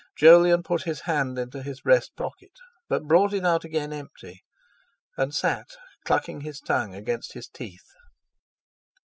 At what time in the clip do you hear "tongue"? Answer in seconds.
6.59-6.95